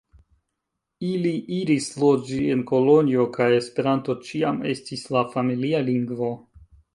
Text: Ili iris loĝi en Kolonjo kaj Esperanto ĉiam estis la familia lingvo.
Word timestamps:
Ili 1.09 1.33
iris 1.57 1.89
loĝi 2.03 2.39
en 2.53 2.63
Kolonjo 2.71 3.27
kaj 3.37 3.51
Esperanto 3.59 4.17
ĉiam 4.31 4.59
estis 4.73 5.05
la 5.17 5.23
familia 5.37 5.85
lingvo. 5.93 6.33